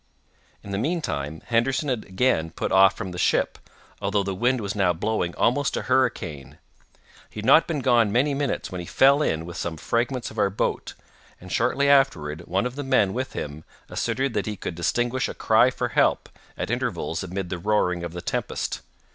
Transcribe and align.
In 0.63 0.71
the 0.71 0.79
meantime, 0.79 1.43
Henderson 1.45 1.87
had 1.87 2.05
again 2.05 2.49
put 2.49 2.71
off 2.71 2.97
from 2.97 3.11
the 3.11 3.19
ship, 3.19 3.59
although 4.01 4.23
the 4.23 4.33
wind 4.33 4.59
was 4.59 4.73
now 4.73 4.93
blowing 4.93 5.35
almost 5.35 5.77
a 5.77 5.83
hurricane. 5.83 6.57
He 7.29 7.37
had 7.37 7.45
not 7.45 7.67
been 7.67 7.81
gone 7.81 8.11
many 8.11 8.33
minutes 8.33 8.71
when 8.71 8.81
he 8.81 8.87
fell 8.87 9.21
in 9.21 9.45
with 9.45 9.57
some 9.57 9.77
fragments 9.77 10.31
of 10.31 10.39
our 10.39 10.49
boat, 10.49 10.95
and 11.39 11.51
shortly 11.51 11.87
afterward 11.87 12.47
one 12.47 12.65
of 12.65 12.73
the 12.77 12.83
men 12.83 13.13
with 13.13 13.33
him 13.33 13.63
asserted 13.89 14.33
that 14.33 14.47
he 14.47 14.55
could 14.57 14.73
distinguish 14.73 15.29
a 15.29 15.35
cry 15.35 15.69
for 15.69 15.89
help 15.89 16.29
at 16.57 16.71
intervals 16.71 17.23
amid 17.23 17.49
the 17.49 17.59
roaring 17.59 18.03
of 18.03 18.13
the 18.13 18.23
tempest. 18.23 18.81